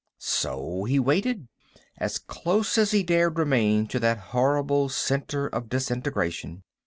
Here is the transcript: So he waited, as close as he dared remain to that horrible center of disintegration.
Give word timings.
So 0.17 0.85
he 0.85 0.99
waited, 0.99 1.47
as 1.99 2.17
close 2.17 2.75
as 2.79 2.89
he 2.89 3.03
dared 3.03 3.37
remain 3.37 3.85
to 3.89 3.99
that 3.99 4.17
horrible 4.33 4.89
center 4.89 5.45
of 5.45 5.69
disintegration. 5.69 6.63